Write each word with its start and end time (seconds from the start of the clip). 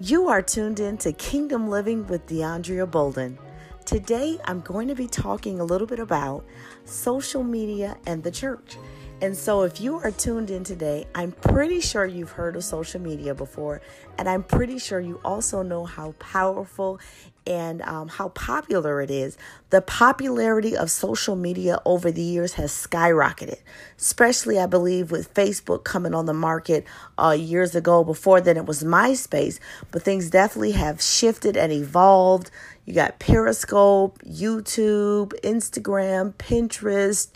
You 0.00 0.28
are 0.28 0.42
tuned 0.42 0.78
in 0.78 0.96
to 0.98 1.12
Kingdom 1.12 1.68
Living 1.68 2.06
with 2.06 2.24
DeAndrea 2.28 2.88
Bolden. 2.88 3.36
Today, 3.84 4.38
I'm 4.44 4.60
going 4.60 4.86
to 4.86 4.94
be 4.94 5.08
talking 5.08 5.58
a 5.58 5.64
little 5.64 5.88
bit 5.88 5.98
about 5.98 6.44
social 6.84 7.42
media 7.42 7.96
and 8.06 8.22
the 8.22 8.30
church. 8.30 8.76
And 9.20 9.36
so, 9.36 9.62
if 9.62 9.80
you 9.80 9.96
are 9.98 10.12
tuned 10.12 10.48
in 10.48 10.62
today, 10.62 11.04
I'm 11.12 11.32
pretty 11.32 11.80
sure 11.80 12.06
you've 12.06 12.30
heard 12.30 12.54
of 12.54 12.62
social 12.62 13.00
media 13.00 13.34
before, 13.34 13.80
and 14.16 14.28
I'm 14.28 14.44
pretty 14.44 14.78
sure 14.78 15.00
you 15.00 15.20
also 15.24 15.62
know 15.62 15.86
how 15.86 16.12
powerful 16.20 17.00
and 17.44 17.82
um, 17.82 18.06
how 18.06 18.28
popular 18.28 19.02
it 19.02 19.10
is. 19.10 19.36
The 19.70 19.82
popularity 19.82 20.76
of 20.76 20.88
social 20.88 21.34
media 21.34 21.80
over 21.84 22.12
the 22.12 22.22
years 22.22 22.54
has 22.54 22.70
skyrocketed, 22.70 23.58
especially, 23.98 24.56
I 24.56 24.66
believe, 24.66 25.10
with 25.10 25.34
Facebook 25.34 25.82
coming 25.82 26.14
on 26.14 26.26
the 26.26 26.34
market 26.34 26.84
uh, 27.18 27.36
years 27.36 27.74
ago. 27.74 28.04
Before 28.04 28.40
then, 28.40 28.56
it 28.56 28.66
was 28.66 28.84
MySpace, 28.84 29.58
but 29.90 30.02
things 30.02 30.30
definitely 30.30 30.72
have 30.72 31.02
shifted 31.02 31.56
and 31.56 31.72
evolved. 31.72 32.52
You 32.84 32.94
got 32.94 33.18
Periscope, 33.18 34.20
YouTube, 34.22 35.32
Instagram, 35.42 36.34
Pinterest. 36.34 37.30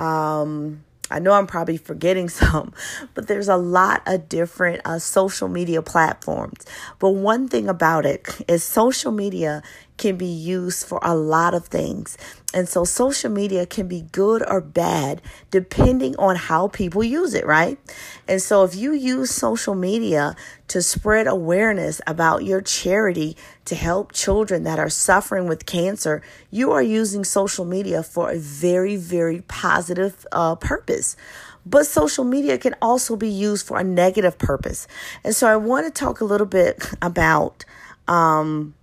Um, 0.00 0.84
I 1.10 1.18
know 1.18 1.32
I'm 1.32 1.46
probably 1.46 1.76
forgetting 1.76 2.28
some, 2.40 2.72
but 3.14 3.28
there's 3.28 3.48
a 3.48 3.56
lot 3.56 4.02
of 4.06 4.28
different 4.28 4.82
uh, 4.84 4.98
social 4.98 5.48
media 5.48 5.82
platforms. 5.82 6.64
But 6.98 7.10
one 7.10 7.48
thing 7.48 7.68
about 7.68 8.06
it 8.06 8.26
is 8.48 8.64
social 8.64 9.12
media 9.12 9.62
can 9.96 10.16
be 10.16 10.26
used 10.26 10.86
for 10.86 10.98
a 11.02 11.14
lot 11.14 11.54
of 11.54 11.66
things. 11.66 12.16
And 12.54 12.68
so 12.68 12.84
social 12.84 13.30
media 13.30 13.66
can 13.66 13.88
be 13.88 14.02
good 14.12 14.42
or 14.46 14.60
bad 14.60 15.20
depending 15.50 16.16
on 16.16 16.36
how 16.36 16.68
people 16.68 17.04
use 17.04 17.34
it, 17.34 17.44
right? 17.46 17.78
And 18.26 18.40
so 18.40 18.64
if 18.64 18.74
you 18.74 18.92
use 18.92 19.30
social 19.30 19.74
media 19.74 20.34
to 20.68 20.82
spread 20.82 21.26
awareness 21.26 22.00
about 22.06 22.44
your 22.44 22.60
charity 22.60 23.36
to 23.66 23.74
help 23.74 24.12
children 24.12 24.64
that 24.64 24.78
are 24.78 24.88
suffering 24.88 25.48
with 25.48 25.66
cancer, 25.66 26.22
you 26.50 26.72
are 26.72 26.82
using 26.82 27.24
social 27.24 27.64
media 27.64 28.02
for 28.02 28.30
a 28.30 28.38
very, 28.38 28.96
very 28.96 29.42
positive 29.42 30.26
uh, 30.32 30.54
purpose. 30.54 31.16
But 31.66 31.84
social 31.86 32.24
media 32.24 32.58
can 32.58 32.76
also 32.80 33.16
be 33.16 33.28
used 33.28 33.66
for 33.66 33.78
a 33.78 33.84
negative 33.84 34.38
purpose. 34.38 34.86
And 35.24 35.34
so 35.34 35.48
I 35.48 35.56
want 35.56 35.84
to 35.86 35.90
talk 35.90 36.20
a 36.20 36.24
little 36.24 36.46
bit 36.46 36.88
about 37.02 37.64
um, 38.06 38.74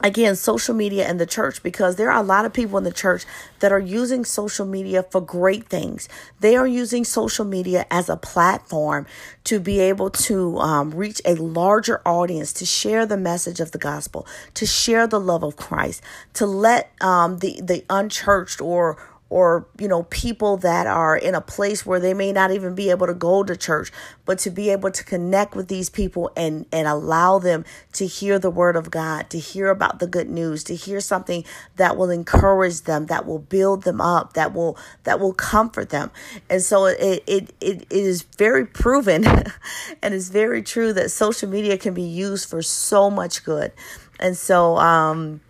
again 0.00 0.36
social 0.36 0.74
media 0.74 1.06
and 1.06 1.18
the 1.20 1.26
church 1.26 1.62
because 1.62 1.96
there 1.96 2.10
are 2.10 2.20
a 2.20 2.26
lot 2.26 2.44
of 2.44 2.52
people 2.52 2.78
in 2.78 2.84
the 2.84 2.92
church 2.92 3.24
that 3.60 3.72
are 3.72 3.80
using 3.80 4.24
social 4.24 4.66
media 4.66 5.02
for 5.02 5.20
great 5.20 5.68
things. 5.68 6.08
They 6.40 6.56
are 6.56 6.66
using 6.66 7.04
social 7.04 7.44
media 7.44 7.86
as 7.90 8.08
a 8.08 8.16
platform 8.16 9.06
to 9.44 9.60
be 9.60 9.80
able 9.80 10.10
to 10.10 10.58
um, 10.58 10.90
reach 10.90 11.20
a 11.24 11.34
larger 11.34 12.02
audience 12.04 12.52
to 12.54 12.66
share 12.66 13.06
the 13.06 13.16
message 13.16 13.60
of 13.60 13.72
the 13.72 13.78
gospel 13.78 14.26
to 14.54 14.66
share 14.66 15.06
the 15.06 15.20
love 15.20 15.42
of 15.42 15.56
christ 15.56 16.02
to 16.34 16.46
let 16.46 16.90
um, 17.00 17.38
the 17.38 17.60
the 17.62 17.84
unchurched 17.88 18.60
or 18.60 18.98
or 19.28 19.66
you 19.78 19.88
know 19.88 20.04
people 20.04 20.56
that 20.56 20.86
are 20.86 21.16
in 21.16 21.34
a 21.34 21.40
place 21.40 21.84
where 21.84 21.98
they 21.98 22.14
may 22.14 22.32
not 22.32 22.50
even 22.50 22.74
be 22.74 22.90
able 22.90 23.06
to 23.06 23.14
go 23.14 23.42
to 23.42 23.56
church 23.56 23.90
but 24.24 24.38
to 24.38 24.50
be 24.50 24.70
able 24.70 24.90
to 24.90 25.02
connect 25.04 25.56
with 25.56 25.68
these 25.68 25.90
people 25.90 26.30
and 26.36 26.64
and 26.70 26.86
allow 26.86 27.38
them 27.38 27.64
to 27.92 28.06
hear 28.06 28.38
the 28.38 28.50
word 28.50 28.76
of 28.76 28.90
God 28.90 29.28
to 29.30 29.38
hear 29.38 29.68
about 29.68 29.98
the 29.98 30.06
good 30.06 30.30
news 30.30 30.62
to 30.64 30.76
hear 30.76 31.00
something 31.00 31.44
that 31.76 31.96
will 31.96 32.10
encourage 32.10 32.82
them 32.82 33.06
that 33.06 33.26
will 33.26 33.40
build 33.40 33.82
them 33.82 34.00
up 34.00 34.34
that 34.34 34.54
will 34.54 34.76
that 35.04 35.18
will 35.18 35.32
comfort 35.32 35.90
them. 35.90 36.10
And 36.48 36.62
so 36.62 36.86
it 36.86 37.22
it 37.26 37.54
it, 37.60 37.82
it 37.82 37.86
is 37.90 38.22
very 38.22 38.66
proven 38.66 39.24
and 40.02 40.14
it's 40.14 40.28
very 40.28 40.62
true 40.62 40.92
that 40.92 41.10
social 41.10 41.48
media 41.48 41.76
can 41.78 41.94
be 41.94 42.02
used 42.02 42.48
for 42.48 42.62
so 42.62 43.10
much 43.10 43.44
good. 43.44 43.72
And 44.20 44.36
so 44.36 44.76
um 44.76 45.40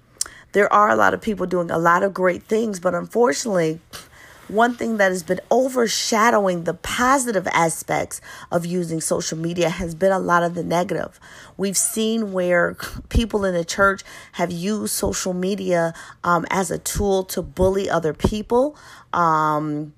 there 0.56 0.72
are 0.72 0.88
a 0.88 0.96
lot 0.96 1.12
of 1.12 1.20
people 1.20 1.44
doing 1.44 1.70
a 1.70 1.76
lot 1.76 2.02
of 2.02 2.14
great 2.14 2.42
things, 2.44 2.80
but 2.80 2.94
unfortunately, 2.94 3.78
one 4.48 4.74
thing 4.74 4.96
that 4.96 5.10
has 5.10 5.22
been 5.22 5.40
overshadowing 5.50 6.64
the 6.64 6.72
positive 6.72 7.46
aspects 7.48 8.22
of 8.50 8.64
using 8.64 9.02
social 9.02 9.36
media 9.36 9.68
has 9.68 9.94
been 9.94 10.12
a 10.12 10.18
lot 10.18 10.42
of 10.42 10.54
the 10.54 10.62
negative. 10.62 11.20
We've 11.58 11.76
seen 11.76 12.32
where 12.32 12.74
people 13.10 13.44
in 13.44 13.52
the 13.52 13.66
church 13.66 14.02
have 14.32 14.50
used 14.50 14.94
social 14.94 15.34
media 15.34 15.92
um, 16.24 16.46
as 16.48 16.70
a 16.70 16.78
tool 16.78 17.24
to 17.24 17.42
bully 17.42 17.90
other 17.90 18.14
people. 18.14 18.78
Um, 19.12 19.92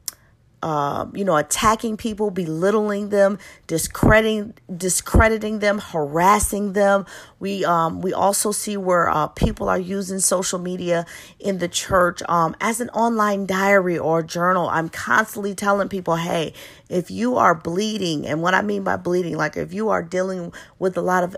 uh, 0.63 1.07
you 1.15 1.25
know, 1.25 1.37
attacking 1.37 1.97
people, 1.97 2.31
belittling 2.31 3.11
them, 3.11 3.39
discrediting 3.67 4.55
discrediting 4.75 5.61
them, 5.61 5.79
harassing 5.79 6.73
them. 6.73 7.07
We 7.39 7.65
um, 7.65 8.01
we 8.01 8.13
also 8.13 8.51
see 8.51 8.77
where 8.77 9.09
uh, 9.09 9.29
people 9.29 9.69
are 9.69 9.79
using 9.79 10.19
social 10.19 10.59
media 10.59 11.07
in 11.39 11.59
the 11.59 11.69
church 11.69 12.23
um, 12.29 12.57
as 12.61 12.81
an 12.81 12.89
online 12.91 13.47
diary 13.47 13.99
or 13.99 14.23
journal. 14.23 14.69
I'm 14.69 14.89
constantly 14.89 15.55
telling 15.55 15.89
people, 15.89 16.17
hey, 16.17 16.55
if 16.89 17.11
you 17.11 17.37
are 17.37 17.55
bleeding, 17.55 18.27
and 18.27 18.43
what 18.43 18.55
I 18.55 18.63
mean 18.63 18.83
by 18.83 18.97
bleeding, 18.97 19.37
like 19.37 19.57
if 19.57 19.73
you 19.73 19.91
are 19.91 20.03
dealing 20.03 20.53
with 20.79 20.97
a 20.97 21.03
lot 21.03 21.23
of 21.23 21.37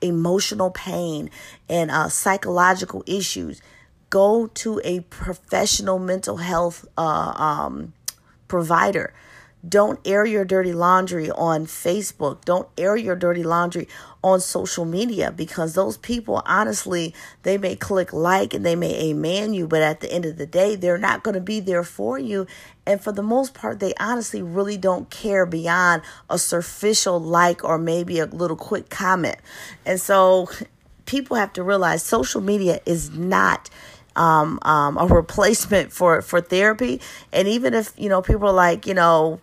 emotional 0.00 0.70
pain 0.70 1.28
and 1.68 1.90
uh, 1.90 2.08
psychological 2.08 3.02
issues, 3.06 3.60
go 4.10 4.46
to 4.46 4.80
a 4.84 5.00
professional 5.00 5.98
mental 5.98 6.38
health. 6.38 6.86
Uh, 6.96 7.34
um, 7.36 7.92
provider. 8.52 9.14
Don't 9.66 9.98
air 10.04 10.26
your 10.26 10.44
dirty 10.44 10.74
laundry 10.74 11.30
on 11.30 11.64
Facebook. 11.64 12.44
Don't 12.44 12.68
air 12.76 12.96
your 12.96 13.16
dirty 13.16 13.42
laundry 13.42 13.88
on 14.22 14.40
social 14.40 14.84
media 14.84 15.32
because 15.32 15.72
those 15.72 15.96
people, 15.96 16.42
honestly, 16.44 17.14
they 17.44 17.56
may 17.56 17.76
click 17.76 18.12
like 18.12 18.52
and 18.52 18.66
they 18.66 18.76
may 18.76 19.08
amen 19.08 19.54
you, 19.54 19.66
but 19.66 19.80
at 19.80 20.00
the 20.00 20.12
end 20.12 20.26
of 20.26 20.36
the 20.36 20.44
day, 20.44 20.76
they're 20.76 20.98
not 20.98 21.22
going 21.22 21.32
to 21.32 21.40
be 21.40 21.60
there 21.60 21.82
for 21.82 22.18
you. 22.18 22.46
And 22.84 23.00
for 23.00 23.10
the 23.10 23.22
most 23.22 23.54
part, 23.54 23.80
they 23.80 23.94
honestly 23.98 24.42
really 24.42 24.76
don't 24.76 25.08
care 25.08 25.46
beyond 25.46 26.02
a 26.28 26.38
superficial 26.38 27.18
like 27.18 27.64
or 27.64 27.78
maybe 27.78 28.18
a 28.18 28.26
little 28.26 28.58
quick 28.58 28.90
comment. 28.90 29.36
And 29.86 29.98
so 29.98 30.50
people 31.06 31.38
have 31.38 31.54
to 31.54 31.62
realize 31.62 32.02
social 32.02 32.42
media 32.42 32.80
is 32.84 33.08
not 33.16 33.70
um, 34.16 34.58
um, 34.62 34.96
a 34.98 35.06
replacement 35.06 35.92
for 35.92 36.22
for 36.22 36.40
therapy. 36.40 37.00
And 37.32 37.48
even 37.48 37.74
if 37.74 37.92
you 37.96 38.08
know 38.08 38.22
people 38.22 38.48
are 38.48 38.52
like 38.52 38.86
you 38.86 38.94
know, 38.94 39.40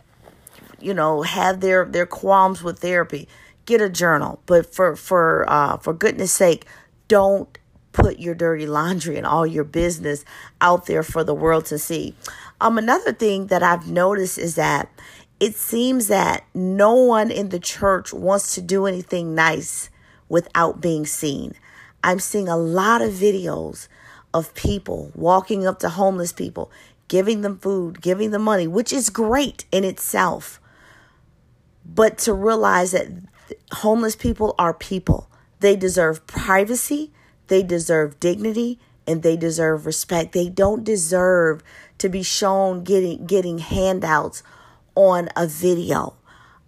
you 0.79 0.93
know, 0.93 1.21
have 1.21 1.59
their 1.59 1.85
their 1.85 2.05
qualms 2.05 2.63
with 2.63 2.79
therapy, 2.79 3.27
get 3.65 3.81
a 3.81 3.89
journal. 3.89 4.41
But 4.45 4.73
for 4.73 4.95
for 4.95 5.45
uh, 5.49 5.77
for 5.77 5.93
goodness 5.93 6.31
sake, 6.31 6.65
don't 7.07 7.57
put 7.91 8.19
your 8.19 8.35
dirty 8.35 8.65
laundry 8.65 9.17
and 9.17 9.25
all 9.25 9.45
your 9.45 9.63
business 9.63 10.23
out 10.61 10.85
there 10.85 11.03
for 11.03 11.23
the 11.23 11.33
world 11.33 11.65
to 11.65 11.77
see. 11.77 12.15
Um, 12.61 12.77
another 12.77 13.13
thing 13.13 13.47
that 13.47 13.63
I've 13.63 13.89
noticed 13.89 14.37
is 14.37 14.55
that 14.55 14.89
it 15.39 15.55
seems 15.55 16.07
that 16.07 16.45
no 16.53 16.93
one 16.93 17.31
in 17.31 17.49
the 17.49 17.59
church 17.59 18.13
wants 18.13 18.55
to 18.55 18.61
do 18.61 18.85
anything 18.85 19.33
nice 19.33 19.89
without 20.27 20.81
being 20.81 21.05
seen. 21.05 21.53
I'm 22.03 22.19
seeing 22.19 22.47
a 22.47 22.57
lot 22.57 23.01
of 23.01 23.11
videos 23.11 23.87
of 24.33 24.53
people 24.53 25.11
walking 25.15 25.65
up 25.65 25.79
to 25.79 25.89
homeless 25.89 26.31
people, 26.31 26.71
giving 27.07 27.41
them 27.41 27.57
food, 27.57 28.01
giving 28.01 28.31
them 28.31 28.43
money, 28.43 28.67
which 28.67 28.93
is 28.93 29.09
great 29.09 29.65
in 29.71 29.83
itself. 29.83 30.59
But 31.85 32.17
to 32.19 32.33
realize 32.33 32.91
that 32.91 33.07
homeless 33.71 34.15
people 34.15 34.55
are 34.59 34.73
people, 34.73 35.29
they 35.59 35.75
deserve 35.75 36.25
privacy, 36.27 37.11
they 37.47 37.63
deserve 37.63 38.19
dignity, 38.19 38.79
and 39.07 39.23
they 39.23 39.35
deserve 39.35 39.87
respect. 39.87 40.33
They 40.33 40.49
don't 40.49 40.83
deserve 40.83 41.63
to 41.97 42.09
be 42.09 42.21
shown 42.21 42.83
getting 42.83 43.25
getting 43.25 43.57
handouts 43.57 44.43
on 44.95 45.29
a 45.35 45.47
video. 45.47 46.15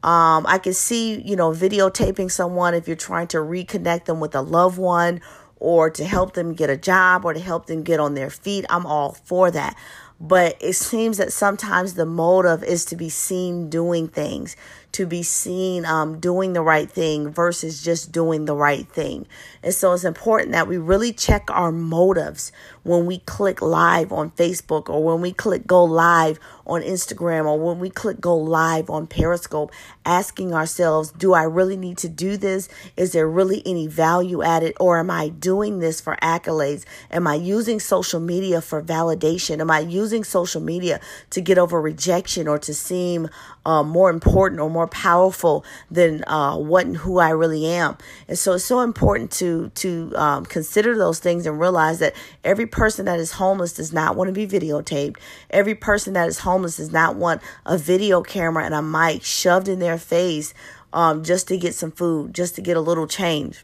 Um, 0.03 0.47
I 0.47 0.57
can 0.57 0.73
see, 0.73 1.22
you 1.22 1.35
know, 1.35 1.51
videotaping 1.51 2.31
someone 2.31 2.73
if 2.73 2.88
you're 2.88 2.97
trying 2.97 3.28
to 3.28 3.37
reconnect 3.37 4.05
them 4.05 4.19
with 4.19 4.34
a 4.34 4.41
loved 4.41 4.79
one 4.79 5.22
or 5.61 5.91
to 5.91 6.03
help 6.03 6.34
them 6.34 6.53
get 6.53 6.72
a 6.72 6.75
job 6.75 7.23
or 7.23 7.34
to 7.34 7.40
help 7.40 7.67
them 7.67 7.84
get 7.84 7.99
on 7.99 8.16
their 8.16 8.31
feet. 8.31 8.66
I'm 8.67 8.85
all 8.85 9.13
for 9.13 9.52
that. 9.52 9.78
But 10.19 10.58
it 10.59 10.73
seems 10.73 11.17
that 11.17 11.31
sometimes 11.31 11.93
the 11.93 12.05
motive 12.05 12.63
is 12.63 12.84
to 12.85 12.96
be 12.96 13.09
seen 13.09 13.69
doing 13.69 14.08
things, 14.08 14.55
to 14.93 15.05
be 15.05 15.23
seen 15.23 15.85
um, 15.85 16.20
doing 16.20 16.53
the 16.53 16.61
right 16.61 16.90
thing 16.90 17.29
versus 17.29 17.84
just 17.84 18.11
doing 18.11 18.46
the 18.46 18.55
right 18.55 18.88
thing. 18.88 19.26
And 19.64 19.73
so 19.73 19.93
it's 19.93 20.03
important 20.03 20.52
that 20.52 20.67
we 20.67 20.78
really 20.78 21.14
check 21.14 21.49
our 21.49 21.72
motives 21.72 22.52
when 22.84 23.05
we 23.05 23.20
click 23.20 23.61
live 23.61 24.11
on 24.11 24.32
Facebook 24.32 24.90
or 24.90 25.03
when 25.03 25.22
we 25.22 25.32
click 25.32 25.67
go 25.67 25.84
live 25.84 26.40
on 26.66 26.82
Instagram 26.82 27.46
or 27.46 27.59
when 27.59 27.79
we 27.79 27.90
click 27.90 28.20
go 28.20 28.35
live 28.35 28.90
on 28.90 29.08
Periscope, 29.08 29.72
asking 30.05 30.53
ourselves, 30.53 31.11
do 31.11 31.34
I 31.34 31.44
really 31.44 31.78
need 31.78 31.97
to 31.99 32.09
do 32.09 32.37
this? 32.37 32.70
Is 32.97 33.11
there 33.11 33.28
really 33.28 33.61
any 33.66 33.87
value 33.87 34.41
added? 34.41 34.73
Or 34.79 34.99
am 34.99 35.11
I 35.11 35.29
doing 35.29 35.79
this 35.79 36.02
for 36.02 36.17
accolades? 36.22 36.85
Am 37.11 37.28
I 37.28 37.35
using 37.35 37.79
social 37.79 38.20
media 38.20 38.61
for 38.61 38.82
validation? 38.82 39.59
Am 39.59 39.70
I 39.70 39.79
using 39.79 40.23
social 40.23 40.61
media 40.61 40.99
to 41.29 41.41
get 41.41 41.58
over 41.58 41.79
rejection 41.79 42.47
or 42.47 42.58
to 42.59 42.73
seem 42.73 43.29
uh, 43.66 43.84
more 43.84 44.09
important 44.09 44.59
or 44.59 44.70
more 44.70 44.80
more 44.81 44.87
powerful 44.87 45.63
than 45.91 46.23
uh, 46.25 46.57
what 46.57 46.87
and 46.87 46.97
who 46.97 47.19
I 47.19 47.29
really 47.29 47.67
am. 47.67 47.97
And 48.28 48.37
so 48.37 48.53
it's 48.53 48.66
so 48.66 48.79
important 48.79 49.29
to 49.33 49.69
to 49.75 50.11
um, 50.16 50.45
consider 50.45 50.97
those 50.97 51.19
things 51.19 51.45
and 51.45 51.59
realize 51.59 51.99
that 51.99 52.16
every 52.43 52.66
person 52.66 53.05
that 53.05 53.19
is 53.19 53.33
homeless 53.33 53.73
does 53.73 53.93
not 53.93 54.16
want 54.16 54.29
to 54.29 54.33
be 54.33 54.47
videotaped. 54.47 55.17
Every 55.51 55.75
person 55.75 56.13
that 56.13 56.28
is 56.28 56.39
homeless 56.39 56.78
does 56.78 56.91
not 56.91 57.16
want 57.16 57.41
a 57.66 57.78
video 57.78 58.23
camera 58.23 58.66
and 58.66 58.73
a 58.73 58.81
mic 58.81 59.23
shoved 59.23 59.67
in 59.67 59.78
their 59.78 59.99
face 59.99 60.55
um, 60.93 61.23
just 61.23 61.47
to 61.49 61.57
get 61.57 61.75
some 61.75 61.91
food, 61.91 62.34
just 62.34 62.55
to 62.55 62.61
get 62.61 62.75
a 62.75 62.81
little 62.81 63.07
change. 63.07 63.63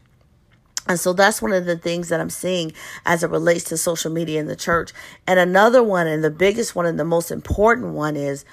And 0.86 0.98
so 0.98 1.12
that's 1.12 1.42
one 1.42 1.52
of 1.52 1.66
the 1.66 1.76
things 1.76 2.08
that 2.08 2.20
I'm 2.20 2.30
seeing 2.30 2.72
as 3.04 3.22
it 3.22 3.28
relates 3.28 3.64
to 3.64 3.76
social 3.76 4.10
media 4.10 4.40
in 4.40 4.46
the 4.46 4.56
church. 4.56 4.92
And 5.26 5.38
another 5.38 5.82
one, 5.82 6.06
and 6.06 6.24
the 6.24 6.30
biggest 6.30 6.74
one, 6.74 6.86
and 6.86 6.98
the 6.98 7.04
most 7.04 7.30
important 7.30 7.88
one 7.88 8.16
is 8.16 8.46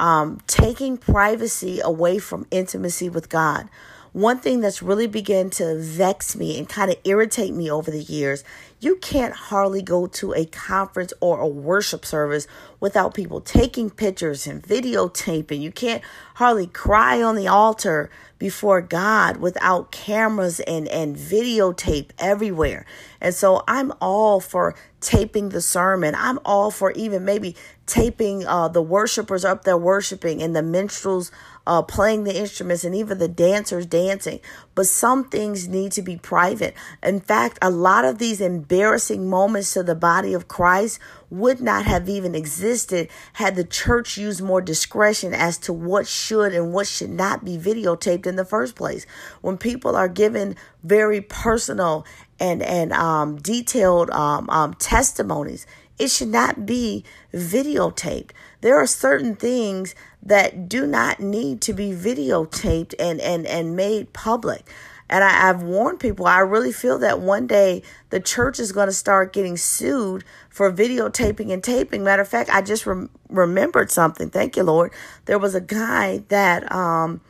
um, 0.00 0.40
taking 0.46 0.96
privacy 0.96 1.78
away 1.84 2.18
from 2.18 2.46
intimacy 2.50 3.10
with 3.10 3.28
God. 3.28 3.68
One 4.12 4.38
thing 4.38 4.60
that's 4.60 4.82
really 4.82 5.06
begun 5.06 5.50
to 5.50 5.78
vex 5.78 6.34
me 6.34 6.58
and 6.58 6.68
kind 6.68 6.90
of 6.90 6.96
irritate 7.04 7.54
me 7.54 7.70
over 7.70 7.92
the 7.92 8.02
years 8.02 8.42
you 8.80 8.96
can't 8.96 9.34
hardly 9.34 9.82
go 9.82 10.06
to 10.06 10.32
a 10.32 10.46
conference 10.46 11.12
or 11.20 11.38
a 11.38 11.46
worship 11.46 12.04
service 12.06 12.46
without 12.80 13.12
people 13.12 13.40
taking 13.42 13.90
pictures 13.90 14.46
and 14.46 14.62
videotaping. 14.62 15.60
You 15.60 15.70
can't 15.70 16.02
hardly 16.36 16.66
cry 16.66 17.22
on 17.22 17.36
the 17.36 17.46
altar 17.46 18.10
before 18.38 18.80
God 18.80 19.36
without 19.36 19.92
cameras 19.92 20.60
and, 20.60 20.88
and 20.88 21.14
videotape 21.14 22.10
everywhere. 22.18 22.86
And 23.20 23.34
so 23.34 23.62
I'm 23.68 23.92
all 24.00 24.40
for 24.40 24.74
taping 25.00 25.50
the 25.50 25.60
sermon. 25.60 26.14
I'm 26.16 26.38
all 26.46 26.70
for 26.70 26.90
even 26.92 27.22
maybe 27.26 27.56
taping 27.90 28.46
uh, 28.46 28.68
the 28.68 28.80
worshipers 28.80 29.44
up 29.44 29.64
there 29.64 29.76
worshiping 29.76 30.40
and 30.40 30.54
the 30.54 30.62
minstrels 30.62 31.32
uh, 31.66 31.82
playing 31.82 32.24
the 32.24 32.36
instruments 32.36 32.84
and 32.84 32.94
even 32.94 33.18
the 33.18 33.28
dancers 33.28 33.84
dancing. 33.84 34.40
But 34.74 34.86
some 34.86 35.28
things 35.28 35.68
need 35.68 35.92
to 35.92 36.02
be 36.02 36.16
private. 36.16 36.74
In 37.02 37.20
fact, 37.20 37.58
a 37.60 37.68
lot 37.68 38.04
of 38.04 38.18
these 38.18 38.40
embarrassing 38.40 39.28
moments 39.28 39.74
to 39.74 39.82
the 39.82 39.96
body 39.96 40.32
of 40.34 40.46
Christ 40.46 41.00
would 41.30 41.60
not 41.60 41.84
have 41.84 42.08
even 42.08 42.34
existed 42.34 43.08
had 43.34 43.56
the 43.56 43.64
church 43.64 44.16
used 44.16 44.40
more 44.40 44.60
discretion 44.60 45.34
as 45.34 45.58
to 45.58 45.72
what 45.72 46.06
should 46.06 46.54
and 46.54 46.72
what 46.72 46.86
should 46.86 47.10
not 47.10 47.44
be 47.44 47.58
videotaped 47.58 48.26
in 48.26 48.36
the 48.36 48.44
first 48.44 48.76
place. 48.76 49.04
When 49.40 49.58
people 49.58 49.96
are 49.96 50.08
given 50.08 50.56
very 50.82 51.20
personal 51.20 52.06
and 52.38 52.62
and 52.62 52.92
um, 52.92 53.36
detailed 53.36 54.10
um, 54.10 54.48
um, 54.48 54.74
testimonies, 54.74 55.66
it 56.00 56.10
should 56.10 56.28
not 56.28 56.64
be 56.64 57.04
videotaped. 57.32 58.30
There 58.62 58.76
are 58.76 58.86
certain 58.86 59.36
things 59.36 59.94
that 60.22 60.68
do 60.68 60.86
not 60.86 61.20
need 61.20 61.60
to 61.62 61.72
be 61.72 61.92
videotaped 61.92 62.94
and, 62.98 63.20
and, 63.20 63.46
and 63.46 63.76
made 63.76 64.12
public. 64.12 64.68
And 65.10 65.24
I, 65.24 65.30
have 65.30 65.62
warned 65.62 65.98
people, 65.98 66.26
I 66.26 66.38
really 66.38 66.72
feel 66.72 66.98
that 67.00 67.20
one 67.20 67.48
day 67.48 67.82
the 68.10 68.20
church 68.20 68.60
is 68.60 68.70
going 68.70 68.86
to 68.86 68.92
start 68.92 69.32
getting 69.32 69.56
sued 69.56 70.24
for 70.48 70.72
videotaping 70.72 71.52
and 71.52 71.64
taping. 71.64 72.04
Matter 72.04 72.22
of 72.22 72.28
fact, 72.28 72.48
I 72.48 72.62
just 72.62 72.86
rem- 72.86 73.10
remembered 73.28 73.90
something. 73.90 74.30
Thank 74.30 74.56
you, 74.56 74.62
Lord. 74.62 74.92
There 75.24 75.38
was 75.38 75.56
a 75.56 75.60
guy 75.60 76.22
that 76.28 76.70
um, 76.72 77.20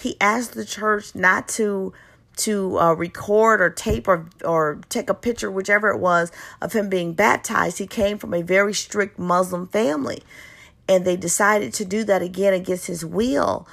he 0.00 0.16
asked 0.20 0.54
the 0.54 0.64
church 0.64 1.14
not 1.14 1.46
to 1.50 1.92
to 2.38 2.78
uh, 2.78 2.92
record 2.94 3.60
or 3.60 3.70
tape 3.70 4.08
or 4.08 4.26
or 4.44 4.80
take 4.88 5.10
a 5.10 5.14
picture, 5.14 5.50
whichever 5.50 5.90
it 5.90 5.98
was, 5.98 6.32
of 6.60 6.72
him 6.72 6.88
being 6.88 7.12
baptized. 7.12 7.78
He 7.78 7.86
came 7.86 8.18
from 8.18 8.34
a 8.34 8.42
very 8.42 8.74
strict 8.74 9.18
Muslim 9.18 9.66
family, 9.66 10.22
and 10.88 11.04
they 11.04 11.16
decided 11.16 11.74
to 11.74 11.84
do 11.84 12.04
that 12.04 12.22
again 12.22 12.54
against 12.54 12.86
his 12.86 13.04
will 13.04 13.66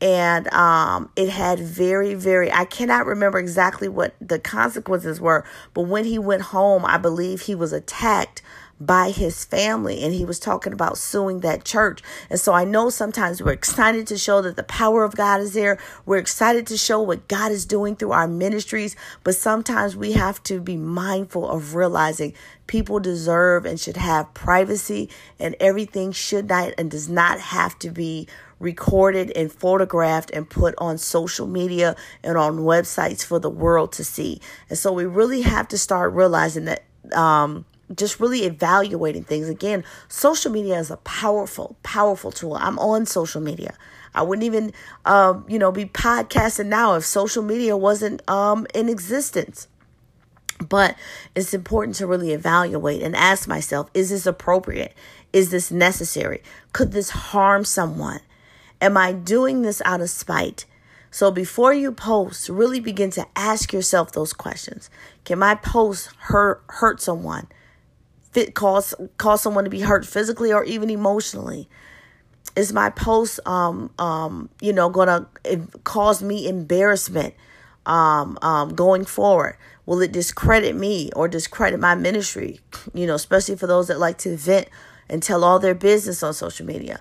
and 0.00 0.50
um, 0.52 1.10
it 1.14 1.28
had 1.28 1.58
very 1.58 2.14
very 2.14 2.50
i 2.52 2.64
cannot 2.64 3.06
remember 3.06 3.38
exactly 3.38 3.88
what 3.88 4.14
the 4.20 4.38
consequences 4.38 5.20
were 5.20 5.44
but 5.74 5.82
when 5.82 6.04
he 6.04 6.18
went 6.18 6.42
home 6.42 6.84
i 6.86 6.96
believe 6.96 7.42
he 7.42 7.54
was 7.54 7.72
attacked 7.72 8.42
by 8.80 9.10
his 9.10 9.44
family 9.44 10.02
and 10.02 10.14
he 10.14 10.24
was 10.24 10.38
talking 10.38 10.72
about 10.72 10.96
suing 10.96 11.40
that 11.40 11.64
church 11.64 12.00
and 12.30 12.40
so 12.40 12.52
i 12.52 12.64
know 12.64 12.88
sometimes 12.88 13.42
we're 13.42 13.52
excited 13.52 14.06
to 14.06 14.16
show 14.16 14.40
that 14.40 14.56
the 14.56 14.62
power 14.62 15.04
of 15.04 15.14
god 15.16 15.40
is 15.40 15.52
there 15.52 15.78
we're 16.06 16.16
excited 16.16 16.66
to 16.66 16.76
show 16.76 17.00
what 17.00 17.28
god 17.28 17.52
is 17.52 17.66
doing 17.66 17.94
through 17.94 18.12
our 18.12 18.26
ministries 18.26 18.96
but 19.22 19.34
sometimes 19.34 19.94
we 19.94 20.12
have 20.12 20.42
to 20.42 20.60
be 20.60 20.76
mindful 20.76 21.48
of 21.48 21.74
realizing 21.74 22.32
people 22.66 23.00
deserve 23.00 23.66
and 23.66 23.78
should 23.78 23.96
have 23.96 24.32
privacy 24.32 25.10
and 25.38 25.54
everything 25.60 26.12
should 26.12 26.48
not 26.48 26.72
and 26.78 26.90
does 26.90 27.08
not 27.08 27.38
have 27.40 27.78
to 27.78 27.90
be 27.90 28.26
recorded 28.60 29.32
and 29.34 29.50
photographed 29.50 30.30
and 30.32 30.48
put 30.48 30.74
on 30.78 30.96
social 30.96 31.46
media 31.46 31.96
and 32.22 32.36
on 32.36 32.58
websites 32.58 33.24
for 33.24 33.40
the 33.40 33.50
world 33.50 33.90
to 33.90 34.04
see. 34.04 34.40
And 34.68 34.78
so 34.78 34.92
we 34.92 35.06
really 35.06 35.40
have 35.40 35.66
to 35.68 35.78
start 35.78 36.12
realizing 36.12 36.66
that 36.66 36.84
um, 37.12 37.64
just 37.94 38.20
really 38.20 38.44
evaluating 38.44 39.24
things. 39.24 39.48
Again, 39.48 39.84
social 40.08 40.52
media 40.52 40.78
is 40.78 40.90
a 40.90 40.96
powerful, 40.98 41.76
powerful 41.82 42.30
tool. 42.30 42.54
I'm 42.54 42.78
on 42.78 43.06
social 43.06 43.40
media. 43.40 43.74
I 44.14 44.22
wouldn't 44.22 44.44
even, 44.44 44.72
um, 45.04 45.44
you 45.48 45.58
know, 45.58 45.70
be 45.72 45.84
podcasting 45.84 46.66
now 46.66 46.94
if 46.94 47.04
social 47.04 47.42
media 47.42 47.76
wasn't 47.76 48.28
um, 48.28 48.66
in 48.74 48.88
existence. 48.88 49.68
But 50.68 50.96
it's 51.34 51.54
important 51.54 51.96
to 51.96 52.06
really 52.06 52.32
evaluate 52.32 53.02
and 53.02 53.16
ask 53.16 53.48
myself 53.48 53.88
is 53.94 54.10
this 54.10 54.26
appropriate? 54.26 54.94
Is 55.32 55.50
this 55.50 55.70
necessary? 55.70 56.42
Could 56.72 56.92
this 56.92 57.10
harm 57.10 57.64
someone? 57.64 58.20
Am 58.80 58.96
I 58.96 59.12
doing 59.12 59.62
this 59.62 59.80
out 59.84 60.00
of 60.00 60.10
spite? 60.10 60.66
So 61.10 61.30
before 61.30 61.72
you 61.72 61.92
post, 61.92 62.48
really 62.48 62.78
begin 62.78 63.10
to 63.12 63.26
ask 63.34 63.72
yourself 63.72 64.12
those 64.12 64.32
questions. 64.32 64.90
Can 65.24 65.38
my 65.38 65.54
post 65.54 66.10
hurt 66.18 66.62
hurt 66.68 67.00
someone? 67.00 67.48
Fit 68.30 68.54
cause 68.54 68.94
cause 69.18 69.42
someone 69.42 69.64
to 69.64 69.70
be 69.70 69.80
hurt 69.80 70.06
physically 70.06 70.52
or 70.52 70.64
even 70.64 70.90
emotionally? 70.90 71.68
Is 72.56 72.72
my 72.72 72.90
post 72.90 73.40
um 73.46 73.90
um 73.98 74.48
you 74.60 74.72
know 74.72 74.88
gonna 74.88 75.26
cause 75.84 76.22
me 76.22 76.48
embarrassment 76.48 77.34
um 77.86 78.38
um 78.42 78.74
going 78.74 79.04
forward? 79.04 79.56
Will 79.86 80.00
it 80.00 80.12
discredit 80.12 80.76
me 80.76 81.10
or 81.16 81.26
discredit 81.26 81.80
my 81.80 81.94
ministry? 81.94 82.60
You 82.94 83.06
know, 83.06 83.14
especially 83.14 83.56
for 83.56 83.66
those 83.66 83.88
that 83.88 83.98
like 83.98 84.18
to 84.18 84.36
vent 84.36 84.68
and 85.08 85.22
tell 85.22 85.42
all 85.42 85.58
their 85.58 85.74
business 85.74 86.22
on 86.22 86.32
social 86.32 86.64
media 86.66 87.00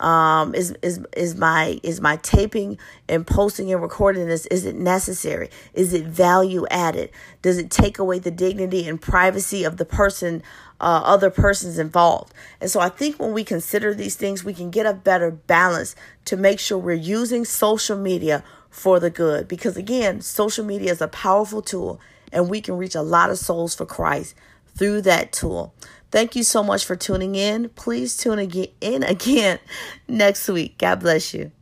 um 0.00 0.54
is 0.54 0.74
is 0.82 1.00
is 1.16 1.34
my 1.36 1.80
is 1.82 2.00
my 2.00 2.16
taping 2.16 2.78
and 3.08 3.26
posting 3.26 3.72
and 3.72 3.82
recording 3.82 4.26
this 4.26 4.46
is 4.46 4.64
it 4.64 4.76
necessary 4.76 5.50
is 5.74 5.92
it 5.92 6.04
value 6.04 6.66
added 6.70 7.10
does 7.42 7.58
it 7.58 7.70
take 7.70 7.98
away 7.98 8.18
the 8.18 8.30
dignity 8.30 8.86
and 8.86 9.00
privacy 9.00 9.64
of 9.64 9.76
the 9.76 9.84
person 9.84 10.42
uh, 10.80 11.02
other 11.04 11.30
persons 11.30 11.78
involved 11.78 12.32
and 12.60 12.70
so 12.70 12.80
i 12.80 12.88
think 12.88 13.18
when 13.18 13.32
we 13.32 13.44
consider 13.44 13.94
these 13.94 14.16
things 14.16 14.44
we 14.44 14.54
can 14.54 14.70
get 14.70 14.86
a 14.86 14.94
better 14.94 15.30
balance 15.30 15.96
to 16.24 16.36
make 16.36 16.58
sure 16.60 16.78
we're 16.78 16.92
using 16.92 17.44
social 17.44 17.96
media 17.96 18.44
for 18.70 19.00
the 19.00 19.10
good 19.10 19.48
because 19.48 19.76
again 19.76 20.20
social 20.20 20.64
media 20.64 20.90
is 20.92 21.00
a 21.00 21.08
powerful 21.08 21.62
tool 21.62 22.00
and 22.32 22.48
we 22.48 22.60
can 22.60 22.76
reach 22.76 22.94
a 22.94 23.02
lot 23.02 23.30
of 23.30 23.38
souls 23.38 23.74
for 23.74 23.86
christ 23.86 24.34
through 24.76 25.00
that 25.00 25.32
tool 25.32 25.74
Thank 26.10 26.36
you 26.36 26.42
so 26.42 26.62
much 26.62 26.86
for 26.86 26.96
tuning 26.96 27.34
in. 27.34 27.68
Please 27.70 28.16
tune 28.16 28.38
in 28.80 29.02
again 29.02 29.58
next 30.06 30.48
week. 30.48 30.78
God 30.78 31.00
bless 31.00 31.34
you. 31.34 31.52